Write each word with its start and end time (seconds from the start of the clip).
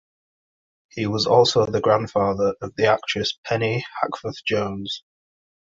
He 0.89 1.05
was 1.05 1.27
also 1.27 1.67
the 1.67 1.79
grandfather 1.79 2.55
of 2.59 2.73
the 2.75 2.87
actress 2.87 3.37
Penne 3.45 3.83
Hackforth-Jones. 4.03 5.03